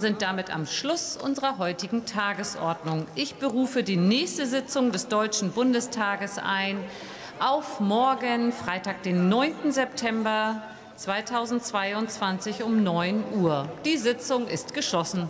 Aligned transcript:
sind 0.00 0.22
damit 0.22 0.54
am 0.54 0.64
Schluss 0.64 1.16
unserer 1.16 1.58
heutigen 1.58 2.06
Tagesordnung. 2.06 3.08
Ich 3.16 3.34
berufe 3.34 3.82
die 3.82 3.96
nächste 3.96 4.46
Sitzung 4.46 4.92
des 4.92 5.08
Deutschen 5.08 5.50
Bundestages 5.50 6.38
ein 6.38 6.78
auf 7.40 7.80
morgen, 7.80 8.52
Freitag, 8.52 9.02
den 9.02 9.28
9. 9.28 9.72
September 9.72 10.62
2022 10.94 12.62
um 12.62 12.84
9 12.84 13.24
Uhr. 13.40 13.68
Die 13.84 13.96
Sitzung 13.96 14.46
ist 14.46 14.72
geschlossen. 14.72 15.28